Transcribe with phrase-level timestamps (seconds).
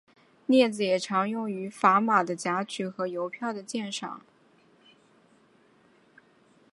[0.49, 4.19] 镊子也常用于砝码的夹取和邮票的鉴赏。